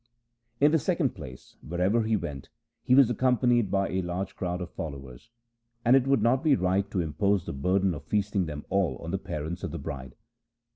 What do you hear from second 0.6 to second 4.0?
the second place, wherever he went he was accompanied by